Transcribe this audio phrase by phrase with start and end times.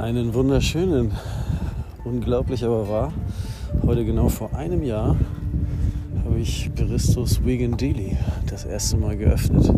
[0.00, 1.12] Einen wunderschönen,
[2.04, 3.12] unglaublich aber wahr.
[3.84, 5.14] Heute genau vor einem Jahr
[6.24, 8.16] habe ich Baristos Vegan Deli
[8.48, 9.70] das erste Mal geöffnet.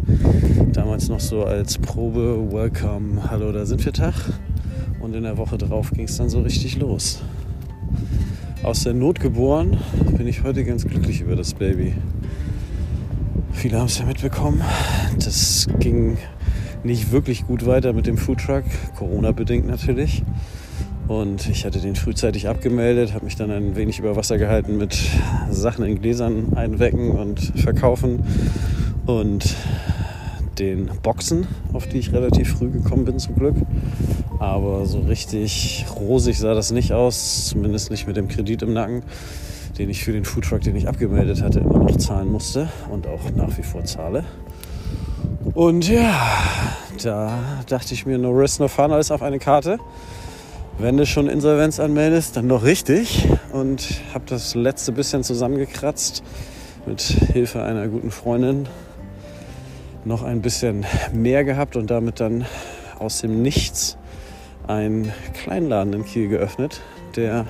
[0.73, 4.15] Damals noch so als Probe, Welcome, Hallo, da sind wir Tag.
[5.01, 7.21] Und in der Woche drauf ging es dann so richtig los.
[8.63, 9.77] Aus der Not geboren
[10.17, 11.97] bin ich heute ganz glücklich über das Baby.
[13.51, 14.63] Viele haben es ja mitbekommen.
[15.19, 16.17] Das ging
[16.85, 18.65] nicht wirklich gut weiter mit dem Foodtruck,
[18.97, 20.23] Corona-bedingt natürlich.
[21.09, 24.97] Und ich hatte den frühzeitig abgemeldet, habe mich dann ein wenig über Wasser gehalten mit
[25.51, 28.23] Sachen in Gläsern einwecken und verkaufen
[29.07, 29.55] und
[30.59, 33.57] den Boxen, auf die ich relativ früh gekommen bin zum Glück.
[34.39, 39.03] Aber so richtig rosig sah das nicht aus, zumindest nicht mit dem Kredit im Nacken,
[39.79, 43.31] den ich für den Foodtruck, den ich abgemeldet hatte, immer noch zahlen musste und auch
[43.37, 44.25] nach wie vor zahle.
[45.55, 46.19] Und ja,
[47.03, 49.79] da dachte ich mir, no risk, no fun, alles auf eine Karte.
[50.79, 53.29] Wenn du schon Insolvenz anmeldest, dann noch richtig.
[53.53, 56.23] Und habe das letzte bisschen zusammengekratzt
[56.87, 58.67] mit Hilfe einer guten Freundin.
[60.07, 62.47] Noch ein bisschen mehr gehabt und damit dann
[62.99, 63.99] aus dem Nichts
[64.67, 66.81] einen Kleinladen in Kiel geöffnet,
[67.15, 67.45] der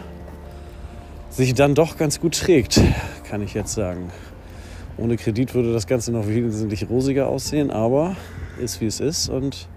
[1.31, 2.81] sich dann doch ganz gut trägt,
[3.31, 4.11] kann ich jetzt sagen.
[4.97, 8.17] Ohne Kredit würde das Ganze noch wesentlich rosiger aussehen, aber
[8.61, 9.29] ist wie es ist.
[9.29, 9.69] Und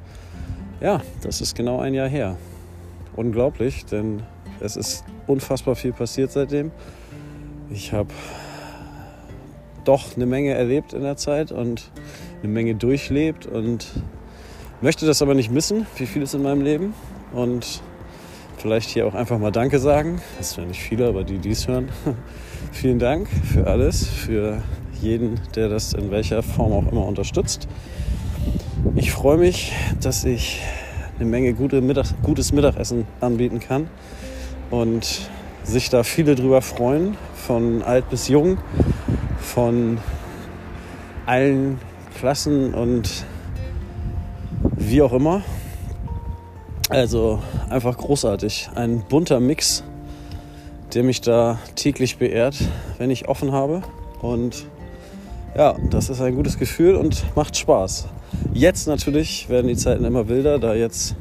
[0.82, 2.38] ja, das ist genau ein Jahr her.
[3.16, 4.24] Unglaublich, denn
[4.60, 6.72] es ist unfassbar viel passiert seitdem.
[7.72, 8.10] Ich habe
[9.86, 11.92] doch eine Menge erlebt in der Zeit und
[12.44, 13.88] eine Menge durchlebt und
[14.82, 16.94] möchte das aber nicht missen, wie viel ist in meinem Leben.
[17.34, 17.82] Und
[18.58, 20.22] vielleicht hier auch einfach mal Danke sagen.
[20.38, 21.90] Das sind ja nicht viele, aber die, die es hören.
[22.72, 24.62] Vielen Dank für alles, für
[25.06, 27.68] jeden, der das in welcher Form auch immer unterstützt.
[28.96, 30.62] Ich freue mich, dass ich
[31.18, 33.88] eine Menge gute Mittag, gutes Mittagessen anbieten kann
[34.72, 35.30] und
[35.64, 38.58] sich da viele drüber freuen, von alt bis jung,
[39.40, 40.00] von
[41.26, 41.80] allen
[42.18, 43.26] Klassen und
[44.76, 45.44] wie auch immer.
[46.90, 47.40] Also
[47.70, 48.70] einfach großartig.
[48.76, 49.84] Ein bunter Mix,
[50.94, 52.56] der mich da täglich beehrt,
[52.98, 53.82] wenn ich offen habe.
[54.22, 54.66] Und
[55.56, 58.08] ja, das ist ein gutes Gefühl und macht Spaß.
[58.54, 61.16] Jetzt natürlich werden die Zeiten immer wilder, da jetzt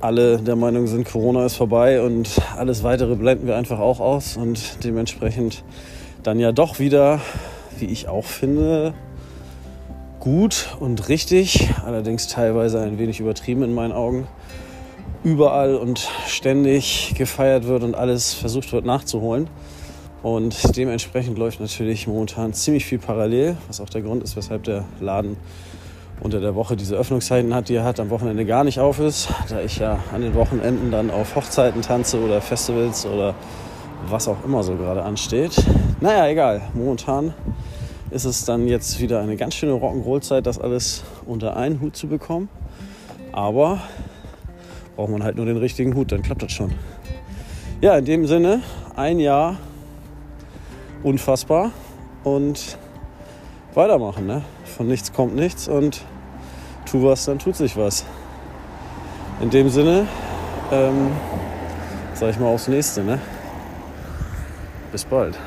[0.00, 4.36] alle der Meinung sind, Corona ist vorbei und alles weitere blenden wir einfach auch aus
[4.36, 5.64] und dementsprechend
[6.22, 7.20] dann ja doch wieder,
[7.78, 8.92] wie ich auch finde,
[10.20, 14.26] gut und richtig, allerdings teilweise ein wenig übertrieben in meinen Augen,
[15.22, 19.48] überall und ständig gefeiert wird und alles versucht wird nachzuholen.
[20.24, 24.86] Und dementsprechend läuft natürlich momentan ziemlich viel parallel, was auch der Grund ist, weshalb der
[24.98, 25.36] Laden
[26.22, 29.28] unter der Woche diese Öffnungszeiten hat, die er hat, am Wochenende gar nicht auf ist,
[29.50, 33.34] da ich ja an den Wochenenden dann auf Hochzeiten tanze oder Festivals oder
[34.08, 35.62] was auch immer so gerade ansteht.
[36.00, 36.62] Naja, egal.
[36.72, 37.34] Momentan
[38.10, 42.06] ist es dann jetzt wieder eine ganz schöne Rock'n'Roll-Zeit, das alles unter einen Hut zu
[42.06, 42.48] bekommen.
[43.32, 43.82] Aber
[44.96, 46.72] braucht man halt nur den richtigen Hut, dann klappt das schon.
[47.82, 48.62] Ja, in dem Sinne,
[48.96, 49.58] ein Jahr
[51.04, 51.70] unfassbar
[52.24, 52.78] und
[53.74, 54.26] weitermachen.
[54.26, 54.42] Ne?
[54.64, 56.04] Von nichts kommt nichts und
[56.86, 58.04] tu was, dann tut sich was.
[59.40, 60.08] In dem Sinne,
[60.72, 61.12] ähm,
[62.14, 63.04] sag ich mal aufs nächste.
[63.04, 63.20] Ne?
[64.90, 65.38] Bis bald.